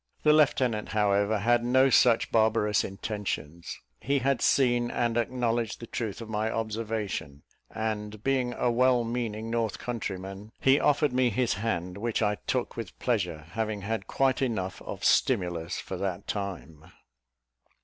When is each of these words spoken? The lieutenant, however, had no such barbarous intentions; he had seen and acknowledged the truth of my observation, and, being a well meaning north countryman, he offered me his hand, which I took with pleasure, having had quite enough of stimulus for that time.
The 0.23 0.33
lieutenant, 0.33 0.89
however, 0.89 1.37
had 1.37 1.63
no 1.63 1.91
such 1.91 2.31
barbarous 2.31 2.83
intentions; 2.83 3.79
he 3.99 4.17
had 4.17 4.41
seen 4.41 4.89
and 4.89 5.15
acknowledged 5.15 5.79
the 5.79 5.85
truth 5.85 6.21
of 6.21 6.27
my 6.27 6.49
observation, 6.49 7.43
and, 7.69 8.23
being 8.23 8.51
a 8.55 8.71
well 8.71 9.03
meaning 9.03 9.51
north 9.51 9.77
countryman, 9.77 10.53
he 10.59 10.79
offered 10.79 11.13
me 11.13 11.29
his 11.29 11.53
hand, 11.53 11.99
which 11.99 12.23
I 12.23 12.37
took 12.47 12.75
with 12.75 12.97
pleasure, 12.97 13.45
having 13.51 13.81
had 13.81 14.07
quite 14.07 14.41
enough 14.41 14.81
of 14.81 15.05
stimulus 15.05 15.79
for 15.79 15.97
that 15.97 16.25
time. 16.25 16.91